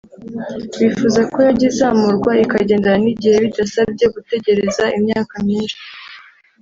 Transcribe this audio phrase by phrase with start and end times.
[0.79, 5.79] bifuza ko yajya izamurwa ikagendana n’igihe bidasabye gutegereza imyaka myinshi